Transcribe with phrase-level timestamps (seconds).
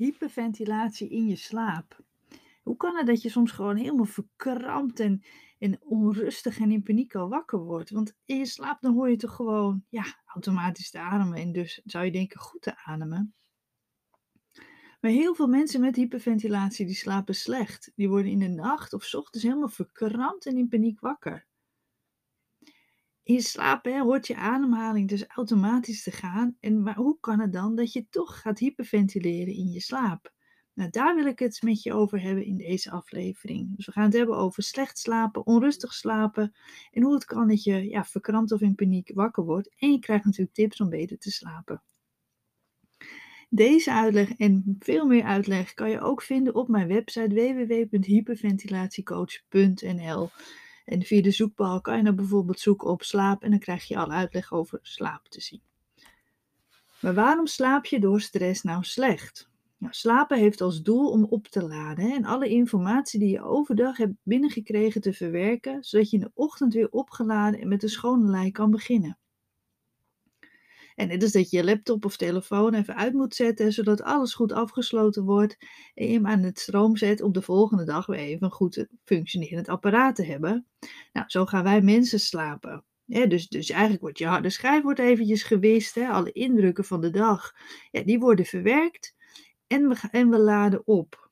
[0.00, 2.00] Hyperventilatie in je slaap.
[2.62, 5.22] Hoe kan het dat je soms gewoon helemaal verkrampt en,
[5.58, 7.90] en onrustig en in paniek al wakker wordt?
[7.90, 11.38] Want in je slaap dan hoor je toch gewoon ja, automatisch te ademen.
[11.38, 13.34] En dus zou je denken goed te ademen.
[15.00, 17.92] Maar heel veel mensen met hyperventilatie die slapen slecht.
[17.94, 21.46] Die worden in de nacht of ochtends helemaal verkrampt en in paniek wakker.
[23.30, 26.56] In slaap hè, hoort je ademhaling dus automatisch te gaan.
[26.60, 30.32] En, maar hoe kan het dan dat je toch gaat hyperventileren in je slaap?
[30.74, 33.76] Nou, daar wil ik het met je over hebben in deze aflevering.
[33.76, 36.54] Dus we gaan het hebben over slecht slapen, onrustig slapen
[36.90, 39.74] en hoe het kan dat je ja, verkrampt of in paniek wakker wordt.
[39.78, 41.82] En je krijgt natuurlijk tips om beter te slapen.
[43.48, 50.30] Deze uitleg en veel meer uitleg kan je ook vinden op mijn website www.hyperventilatiecoach.nl.
[50.84, 53.96] En via de zoekbal kan je dan bijvoorbeeld zoeken op slaap en dan krijg je
[53.96, 55.62] alle uitleg over slaap te zien.
[57.00, 59.48] Maar waarom slaap je door stress nou slecht?
[59.80, 63.96] Nou, slapen heeft als doel om op te laden en alle informatie die je overdag
[63.96, 68.30] hebt binnengekregen te verwerken, zodat je in de ochtend weer opgeladen en met een schone
[68.30, 69.18] lei kan beginnen.
[71.00, 74.34] En net als dat je je laptop of telefoon even uit moet zetten, zodat alles
[74.34, 75.56] goed afgesloten wordt
[75.94, 78.86] en je hem aan het stroom zet om de volgende dag weer even een goed
[79.04, 80.66] functionerend apparaat te hebben.
[81.12, 82.84] Nou, zo gaan wij mensen slapen.
[83.04, 85.94] dus, dus eigenlijk wordt je harde schijf wordt eventjes gewist.
[85.94, 86.08] Hè?
[86.08, 87.52] Alle indrukken van de dag,
[87.90, 89.14] ja, die worden verwerkt
[89.66, 91.30] en we, en we laden op.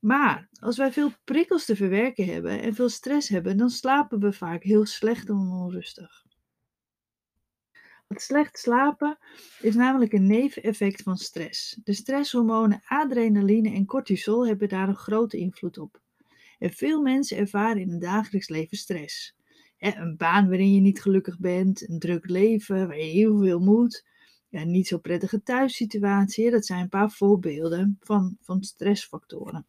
[0.00, 4.32] Maar als wij veel prikkels te verwerken hebben en veel stress hebben, dan slapen we
[4.32, 6.25] vaak heel slecht en onrustig.
[8.06, 9.18] Het slecht slapen
[9.60, 11.78] is namelijk een neveneffect van stress.
[11.84, 16.00] De stresshormonen adrenaline en cortisol hebben daar een grote invloed op.
[16.58, 19.34] En veel mensen ervaren in hun dagelijks leven stress.
[19.78, 24.06] Een baan waarin je niet gelukkig bent, een druk leven waar je heel veel moet,
[24.48, 26.50] ja, niet zo prettige thuissituatie.
[26.50, 29.66] Dat zijn een paar voorbeelden van, van stressfactoren.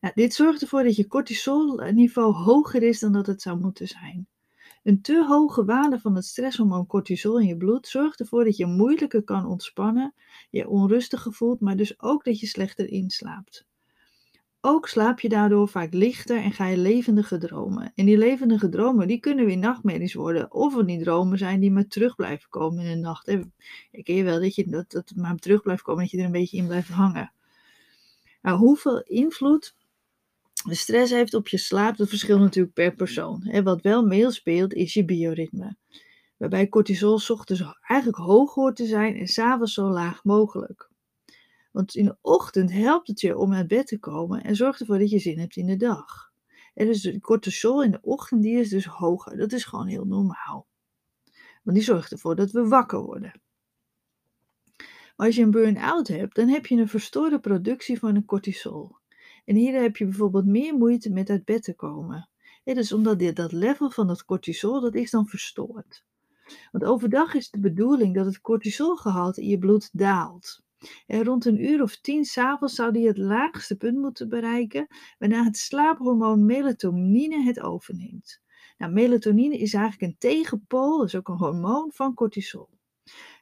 [0.00, 4.26] Nou, dit zorgt ervoor dat je cortisolniveau hoger is dan dat het zou moeten zijn.
[4.84, 8.66] Een te hoge waarde van het stresshormoon cortisol in je bloed zorgt ervoor dat je
[8.66, 10.14] moeilijker kan ontspannen,
[10.50, 13.66] je onrustig voelt, maar dus ook dat je slechter inslaapt.
[14.60, 17.92] Ook slaap je daardoor vaak lichter en ga je levendige dromen.
[17.94, 20.52] En die levendige dromen die kunnen weer nachtmerries worden.
[20.52, 23.28] Of er niet dromen zijn die maar terug blijven komen in de nacht.
[23.90, 26.18] Ik ken je wel dat, je, dat, dat het maar terug blijft komen, dat je
[26.18, 27.32] er een beetje in blijft hangen.
[28.42, 29.74] Nou, hoeveel invloed
[30.68, 33.62] de stress heeft op je slaap, dat verschilt natuurlijk per persoon.
[33.62, 35.76] Wat wel meespeelt is je bioritme.
[36.36, 40.90] Waarbij cortisol ochtends eigenlijk hoog hoort te zijn en s'avonds zo laag mogelijk.
[41.72, 44.98] Want in de ochtend helpt het je om uit bed te komen en zorgt ervoor
[44.98, 46.32] dat je zin hebt in de dag.
[46.74, 49.36] En dus de cortisol in de ochtend die is dus hoger.
[49.36, 50.66] Dat is gewoon heel normaal.
[51.62, 53.40] Want die zorgt ervoor dat we wakker worden.
[55.16, 58.96] Maar als je een burn-out hebt, dan heb je een verstoorde productie van een cortisol.
[59.44, 62.28] En hier heb je bijvoorbeeld meer moeite met uit bed te komen.
[62.64, 66.04] Het is omdat dit, dat level van het cortisol, dat is dan verstoord.
[66.72, 70.62] Want overdag is de bedoeling dat het cortisolgehalte in je bloed daalt.
[71.06, 74.86] En rond een uur of tien s'avonds zou die het laagste punt moeten bereiken,
[75.18, 78.42] waarna het slaaphormoon melatonine het overneemt.
[78.78, 82.68] Nou, melatonine is eigenlijk een tegenpool, is ook een hormoon van cortisol.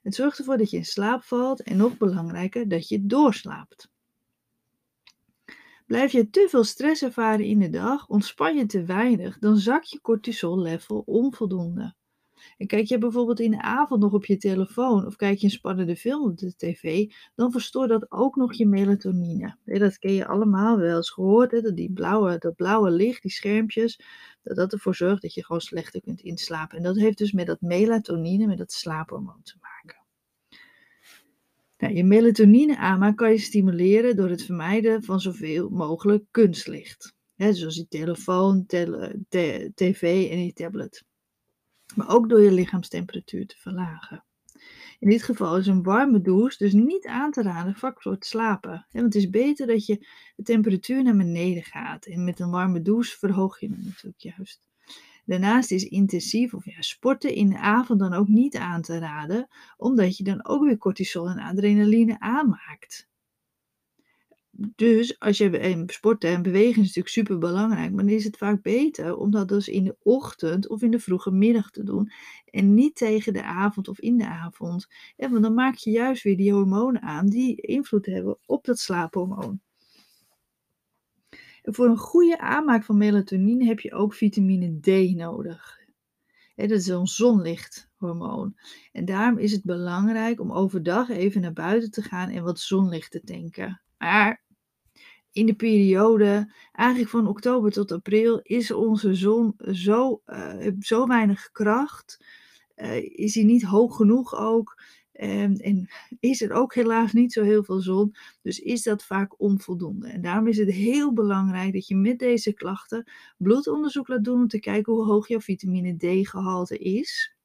[0.03, 3.92] Het zorgt ervoor dat je in slaap valt en nog belangrijker, dat je doorslaapt.
[5.93, 9.91] Blijf je te veel stress ervaren in de dag, ontspan je te weinig, dan zakt
[9.91, 11.95] je cortisol level onvoldoende.
[12.57, 15.53] En kijk je bijvoorbeeld in de avond nog op je telefoon of kijk je een
[15.53, 19.57] spannende film op de tv, dan verstoort dat ook nog je melatonine.
[19.65, 24.01] Dat ken je allemaal wel eens gehoord, dat die blauwe, dat blauwe licht, die schermpjes,
[24.43, 26.77] dat dat ervoor zorgt dat je gewoon slechter kunt inslapen.
[26.77, 30.02] En dat heeft dus met dat melatonine, met dat slaaphormoon te maken.
[31.91, 37.15] Je melatonine aanmaak kan je stimuleren door het vermijden van zoveel mogelijk kunstlicht.
[37.37, 38.67] zoals je telefoon,
[39.75, 41.05] tv en je tablet
[41.95, 44.25] maar ook door je lichaamstemperatuur te verlagen.
[44.99, 48.27] In dit geval is een warme douche dus niet aan te raden vlak voor het
[48.27, 48.87] slapen.
[48.91, 50.07] Want het is beter dat je
[50.37, 52.07] de temperatuur naar beneden gaat.
[52.07, 54.61] En met een warme douche verhoog je hem natuurlijk juist.
[55.25, 59.49] Daarnaast is intensief of ja, sporten in de avond dan ook niet aan te raden,
[59.77, 63.09] omdat je dan ook weer cortisol en adrenaline aanmaakt.
[64.55, 68.63] Dus als je sporten en bewegen is natuurlijk super belangrijk, maar dan is het vaak
[68.63, 72.13] beter om dat dus in de ochtend of in de vroege middag te doen
[72.45, 74.87] en niet tegen de avond of in de avond.
[75.17, 79.61] Want dan maak je juist weer die hormonen aan die invloed hebben op dat slaaphormoon.
[81.63, 85.81] Voor een goede aanmaak van melatonine heb je ook vitamine D nodig.
[86.55, 88.55] dat is een zonlichthormoon.
[88.93, 93.11] En daarom is het belangrijk om overdag even naar buiten te gaan en wat zonlicht
[93.11, 93.83] te tanken.
[93.99, 94.43] Maar
[95.33, 101.51] in de periode, eigenlijk van oktober tot april, is onze zon zo, uh, zo weinig
[101.51, 102.25] kracht.
[102.77, 104.83] Uh, is hij niet hoog genoeg ook.
[105.23, 105.89] Um, en
[106.21, 108.15] is er ook helaas niet zo heel veel zon.
[108.43, 110.09] Dus is dat vaak onvoldoende.
[110.09, 114.49] En daarom is het heel belangrijk dat je met deze klachten bloedonderzoek laat doen om
[114.49, 117.37] te kijken hoe hoog jouw vitamine D-gehalte is.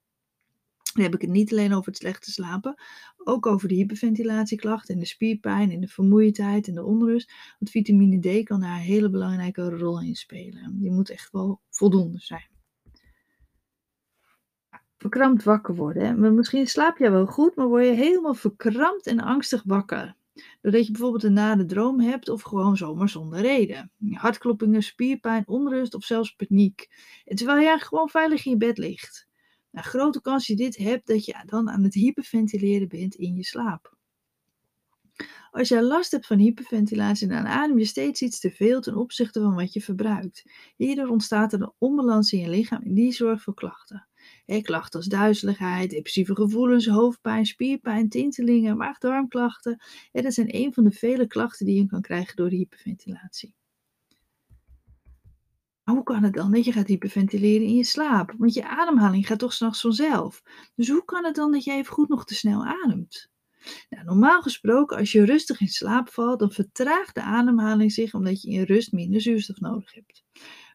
[0.94, 2.82] Dan heb ik het niet alleen over het slechte slapen,
[3.18, 7.32] ook over de hyperventilatieklachten en de spierpijn en de vermoeidheid en de onrust.
[7.60, 10.80] Want vitamine D kan daar een hele belangrijke rol in spelen.
[10.80, 12.57] Die moet echt wel voldoende zijn.
[14.98, 16.04] Verkrampt wakker worden.
[16.04, 16.32] Hè?
[16.32, 20.16] Misschien slaap je wel goed, maar word je helemaal verkrampt en angstig wakker.
[20.62, 23.92] Doordat je bijvoorbeeld een nare droom hebt of gewoon zomaar zonder reden.
[24.12, 26.88] Hartkloppingen, spierpijn, onrust of zelfs paniek.
[27.26, 29.28] Terwijl je gewoon veilig in je bed ligt.
[29.72, 33.44] Nou, grote kans je dit hebt, dat je dan aan het hyperventileren bent in je
[33.44, 33.96] slaap.
[35.52, 39.42] Als je last hebt van hyperventilatie, dan adem je steeds iets te veel ten opzichte
[39.42, 40.44] van wat je verbruikt.
[40.76, 44.08] Hierdoor ontstaat er een onbalans in je lichaam en die zorgt voor klachten.
[44.62, 49.82] Klachten als duizeligheid, depressieve gevoelens, hoofdpijn, spierpijn, tintelingen, maag-darmklachten.
[50.12, 53.56] dat zijn een van de vele klachten die je kan krijgen door hyperventilatie
[55.94, 58.34] hoe kan het dan dat je gaat hyperventileren in je slaap?
[58.38, 60.44] Want je ademhaling gaat toch s'nachts vanzelf.
[60.76, 63.30] Dus hoe kan het dan dat je even goed nog te snel ademt?
[63.90, 68.42] Nou, normaal gesproken, als je rustig in slaap valt, dan vertraagt de ademhaling zich omdat
[68.42, 70.24] je in rust minder zuurstof nodig hebt.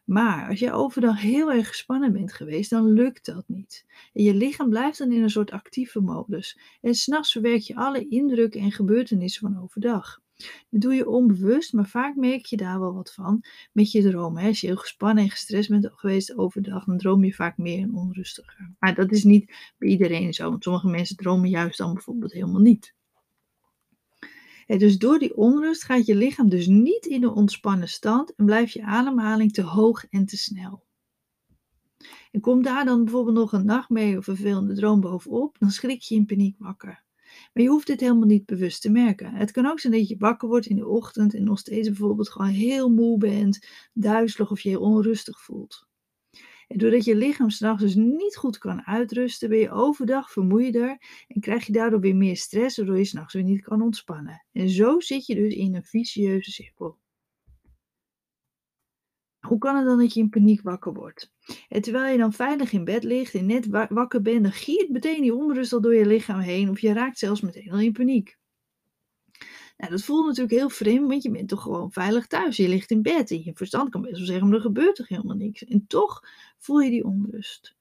[0.03, 3.85] Maar als je overdag heel erg gespannen bent geweest, dan lukt dat niet.
[4.13, 6.59] En je lichaam blijft dan in een soort actieve modus.
[6.81, 10.21] En s'nachts verwerk je alle indrukken en gebeurtenissen van overdag.
[10.69, 14.43] Dat doe je onbewust, maar vaak merk je daar wel wat van met je dromen.
[14.43, 17.95] Als je heel gespannen en gestrest bent geweest overdag, dan droom je vaak meer en
[17.95, 18.71] onrustiger.
[18.79, 22.93] Maar dat is niet bij iedereen zo, sommige mensen dromen juist dan bijvoorbeeld helemaal niet.
[24.67, 28.73] Dus door die onrust gaat je lichaam dus niet in een ontspannen stand en blijft
[28.73, 30.83] je ademhaling te hoog en te snel.
[32.31, 36.01] En komt daar dan bijvoorbeeld nog een nachtmerrie of een vervelende droom bovenop, dan schrik
[36.01, 37.03] je in paniek wakker.
[37.53, 39.33] Maar je hoeft dit helemaal niet bewust te merken.
[39.33, 42.29] Het kan ook zijn dat je wakker wordt in de ochtend en nog steeds bijvoorbeeld
[42.29, 45.87] gewoon heel moe bent, duizelig of je heel onrustig voelt.
[46.67, 51.41] En doordat je lichaam s'nachts dus niet goed kan uitrusten, ben je overdag vermoeider en
[51.41, 54.45] krijg je daardoor weer meer stress, waardoor je s'nachts weer niet kan ontspannen.
[54.51, 56.97] En zo zit je dus in een vicieuze cirkel.
[59.39, 61.31] Hoe kan het dan dat je in paniek wakker wordt?
[61.69, 65.21] En terwijl je dan veilig in bed ligt en net wakker bent, dan giert meteen
[65.21, 68.37] die onrust al door je lichaam heen of je raakt zelfs meteen al in paniek.
[69.77, 72.57] Nou, dat voelt natuurlijk heel vreemd, want je bent toch gewoon veilig thuis.
[72.57, 75.07] Je ligt in bed en je verstand kan best wel zeggen, maar er gebeurt toch
[75.07, 75.63] helemaal niks.
[75.63, 76.23] En toch
[76.63, 77.75] voel je die onrust.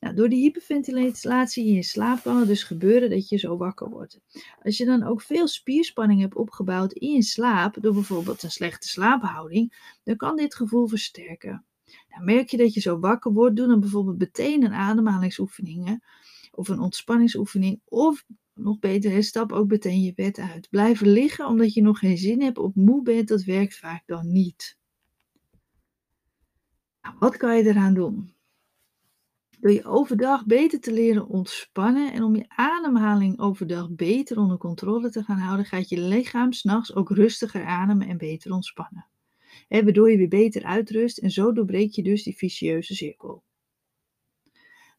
[0.00, 3.88] Nou, door die hyperventilatie in je slaap kan het dus gebeuren dat je zo wakker
[3.88, 4.20] wordt.
[4.62, 8.88] Als je dan ook veel spierspanning hebt opgebouwd in je slaap, door bijvoorbeeld een slechte
[8.88, 11.64] slaaphouding, dan kan dit gevoel versterken.
[12.08, 16.04] Nou, merk je dat je zo wakker wordt, doe dan bijvoorbeeld meteen een ademhalingsoefening
[16.52, 18.24] of een ontspanningsoefening of
[18.54, 20.68] nog beter, stap ook meteen je bed uit.
[20.70, 24.32] Blijven liggen omdat je nog geen zin hebt of moe bent, dat werkt vaak dan
[24.32, 24.77] niet.
[27.08, 28.32] Nou, wat kan je eraan doen?
[29.60, 35.10] Door je overdag beter te leren ontspannen en om je ademhaling overdag beter onder controle
[35.10, 39.06] te gaan houden, gaat je lichaam s'nachts ook rustiger ademen en beter ontspannen.
[39.68, 43.44] He, waardoor je weer beter uitrust en zo doorbreek je dus die vicieuze cirkel.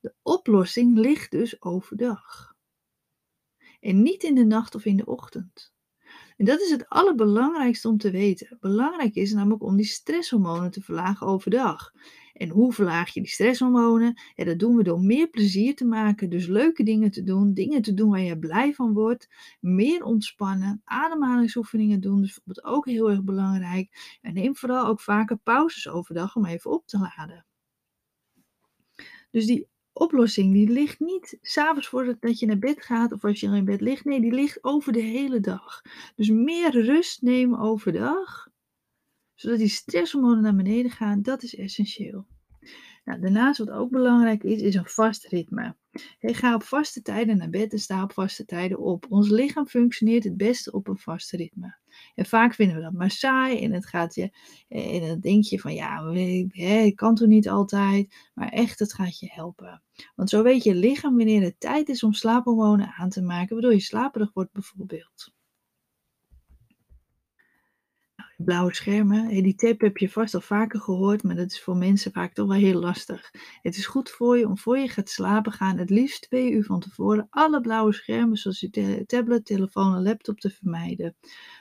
[0.02, 2.56] De oplossing ligt dus overdag.
[3.80, 5.74] En niet in de nacht of in de ochtend.
[6.40, 8.58] En dat is het allerbelangrijkste om te weten.
[8.60, 11.92] Belangrijk is namelijk om die stresshormonen te verlagen overdag.
[12.34, 14.22] En hoe verlaag je die stresshormonen?
[14.36, 17.82] Ja, dat doen we door meer plezier te maken, dus leuke dingen te doen, dingen
[17.82, 19.28] te doen waar je blij van wordt,
[19.60, 24.18] meer ontspannen, ademhalingsoefeningen doen, dus bijvoorbeeld ook heel erg belangrijk.
[24.22, 27.46] En neem vooral ook vaker pauzes overdag om even op te laden.
[29.32, 29.68] Dus die
[30.00, 33.82] oplossing die ligt niet s'avonds voordat je naar bed gaat of als je in bed
[33.82, 34.06] ligt.
[34.06, 35.82] Nee, die ligt over de hele dag.
[36.16, 38.50] Dus meer rust nemen overdag
[39.40, 42.28] zodat die stresshormonen naar beneden gaan, dat is essentieel.
[43.06, 45.76] Nou, daarnaast wat ook belangrijk is, is een vast ritme.
[46.20, 49.06] Hey, ga op vaste tijden naar bed en sta op vaste tijden op.
[49.10, 51.79] Ons lichaam functioneert het beste op een vast ritme.
[52.16, 54.32] En vaak vinden we dat maar saai en, het gaat je,
[54.68, 56.12] en dan denk je van ja,
[56.84, 58.16] ik kan toch niet altijd.
[58.34, 59.84] Maar echt, het gaat je helpen.
[60.16, 63.74] Want zo weet je lichaam wanneer het tijd is om slaaphormonen aan te maken, waardoor
[63.74, 65.34] je slaperig wordt bijvoorbeeld.
[68.42, 72.12] Blauwe schermen, die tip heb je vast al vaker gehoord, maar dat is voor mensen
[72.12, 73.32] vaak toch wel heel lastig.
[73.62, 76.64] Het is goed voor je om voor je gaat slapen gaan, het liefst twee uur
[76.64, 81.16] van tevoren, alle blauwe schermen zoals je tablet, telefoon en laptop te vermijden.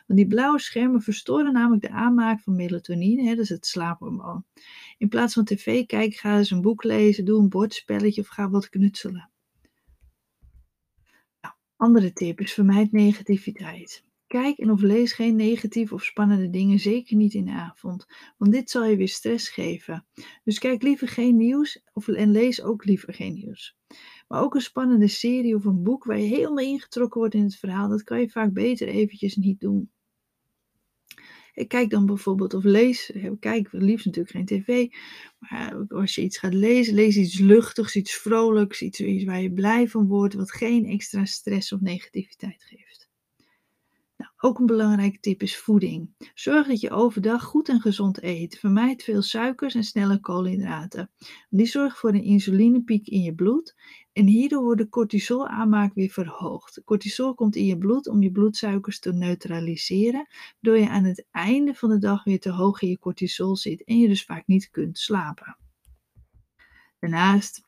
[0.06, 4.44] Want die blauwe schermen verstoren namelijk de aanmaak van melatonine, hè, dat is het slaaphormoon.
[4.98, 8.50] In plaats van tv kijken, ga eens een boek lezen, doe een bordspelletje of ga
[8.50, 9.30] wat knutselen.
[11.40, 14.06] Nou, andere tip is vermijd negativiteit.
[14.28, 18.06] Kijk en of lees geen negatieve of spannende dingen, zeker niet in de avond,
[18.36, 20.06] want dit zal je weer stress geven.
[20.44, 23.76] Dus kijk liever geen nieuws of, en lees ook liever geen nieuws.
[24.28, 27.56] Maar ook een spannende serie of een boek waar je helemaal ingetrokken wordt in het
[27.56, 29.90] verhaal, dat kan je vaak beter eventjes niet doen.
[31.54, 34.86] Ik kijk dan bijvoorbeeld of lees, kijk liefst natuurlijk geen tv,
[35.38, 39.88] maar als je iets gaat lezen, lees iets luchtigs, iets vrolijks, iets waar je blij
[39.88, 43.07] van wordt, wat geen extra stress of negativiteit geeft.
[44.40, 46.10] Ook een belangrijke tip is voeding.
[46.34, 48.58] Zorg dat je overdag goed en gezond eet.
[48.58, 51.10] Vermijd veel suikers en snelle koolhydraten.
[51.50, 53.74] Die zorgen voor een insulinepiek in je bloed
[54.12, 56.82] en hierdoor wordt de cortisolaanmaak weer verhoogd.
[56.84, 60.28] Cortisol komt in je bloed om je bloedsuikers te neutraliseren,
[60.60, 63.84] waardoor je aan het einde van de dag weer te hoog in je cortisol zit
[63.84, 65.56] en je dus vaak niet kunt slapen.
[66.98, 67.67] Daarnaast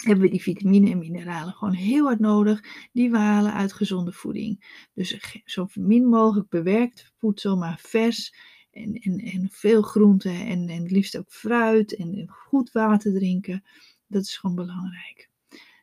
[0.00, 2.88] hebben we die vitamine en mineralen gewoon heel hard nodig.
[2.92, 4.84] Die we halen uit gezonde voeding.
[4.94, 8.34] Dus zo min mogelijk bewerkt voedsel, maar vers.
[8.70, 13.64] En, en, en veel groenten en, en liefst ook fruit en goed water drinken.
[14.06, 15.29] Dat is gewoon belangrijk.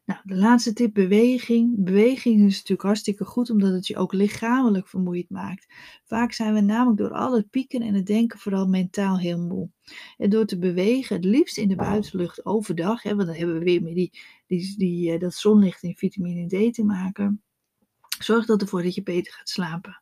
[0.07, 1.83] Nou, de laatste tip, beweging.
[1.83, 5.73] Beweging is natuurlijk hartstikke goed, omdat het je ook lichamelijk vermoeid maakt.
[6.05, 9.69] Vaak zijn we namelijk door al het pieken en het denken vooral mentaal heel moe.
[10.17, 13.63] En door te bewegen, het liefst in de buitenlucht overdag, hè, want dan hebben we
[13.63, 17.43] weer met die, die, die, uh, dat zonlicht en vitamine D te maken.
[18.19, 20.01] Zorg dat ervoor dat je beter gaat slapen.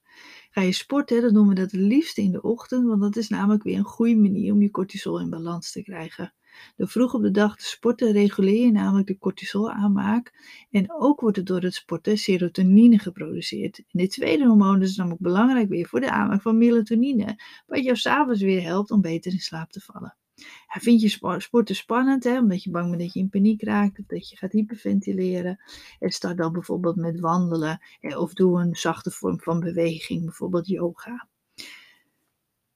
[0.49, 3.29] Ga je sporten, dan doen we dat het liefst in de ochtend, want dat is
[3.29, 6.33] namelijk weer een goede manier om je cortisol in balans te krijgen.
[6.75, 10.33] Door vroeg op de dag te sporten reguleer je namelijk de cortisolaanmaak
[10.71, 13.77] en ook wordt er door het sporten serotonine geproduceerd.
[13.77, 17.95] En dit tweede hormoon is namelijk belangrijk weer voor de aanmaak van melatonine, wat jou
[17.95, 20.17] s'avonds weer helpt om beter in slaap te vallen.
[20.35, 24.01] Ja, vind je sporten spannend, hè, omdat je bang bent dat je in paniek raakt
[24.07, 25.63] dat je gaat hyperventileren?
[25.99, 31.27] En start dan bijvoorbeeld met wandelen of doe een zachte vorm van beweging, bijvoorbeeld yoga.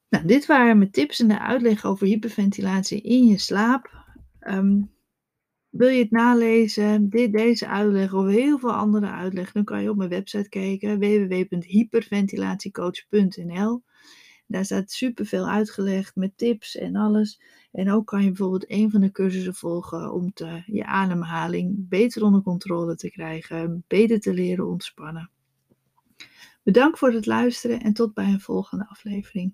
[0.09, 4.05] Nou, dit waren mijn tips en de uitleg over hyperventilatie in je slaap.
[4.39, 4.91] Um,
[5.69, 9.89] wil je het nalezen, dit, deze uitleg of heel veel andere uitleg, dan kan je
[9.89, 13.83] op mijn website kijken www.hyperventilatiecoach.nl.
[14.47, 17.41] Daar staat superveel uitgelegd met tips en alles.
[17.71, 22.23] En ook kan je bijvoorbeeld een van de cursussen volgen om te, je ademhaling beter
[22.23, 25.29] onder controle te krijgen, beter te leren ontspannen.
[26.63, 29.53] Bedankt voor het luisteren en tot bij een volgende aflevering.